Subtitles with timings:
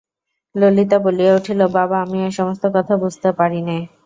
[0.55, 3.77] ললিতা বলিয়া উঠিল, বাবা, আমি এ-সমস্ত কথা বুঝতে পারি নে।